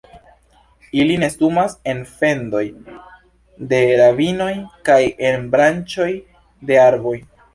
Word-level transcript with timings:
Ili 1.01 1.17
nestumas 1.23 1.75
en 1.93 1.99
fendoj 2.21 2.63
de 3.73 3.81
ravinoj 4.01 4.49
kaj 4.89 4.99
en 5.29 5.47
branĉoj 5.57 6.09
de 6.71 6.81
arboj. 6.87 7.17